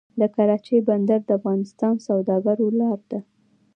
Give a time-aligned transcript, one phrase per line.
[0.19, 1.59] د کراچۍ بندر د افغان
[2.07, 3.19] سوداګرو لاره ده